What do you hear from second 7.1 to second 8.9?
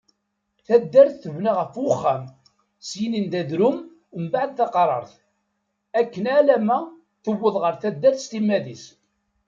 tewwḍeḍ ɣer taddart s timmad-is.